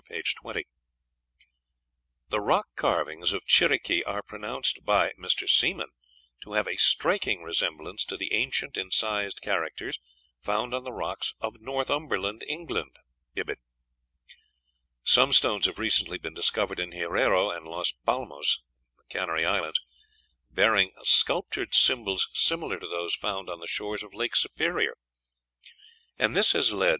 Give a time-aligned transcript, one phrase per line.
[0.09, 0.19] p.
[0.19, 0.65] 20.)
[2.29, 5.47] The rock carvings of Chiriqui are pronounced by Mr.
[5.47, 5.91] Seemann
[6.41, 9.99] to have a striking resemblance to the ancient incised characters
[10.41, 12.95] found on the rocks of Northumberland, England.
[13.35, 13.57] (Ibid.)
[15.03, 18.59] "Some stones have recently been discovered in Hierro and Las Palmas
[19.07, 19.79] (Canary Islands),
[20.49, 24.97] bearing sculptured symbols similar to those found on the shores of Lake Superior;
[26.17, 26.89] and this has led M.